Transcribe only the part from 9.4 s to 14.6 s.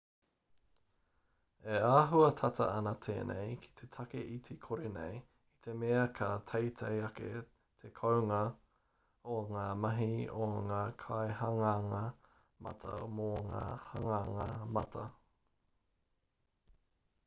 ngā mahi a ngā kaihanganga mata mō ngā hanganga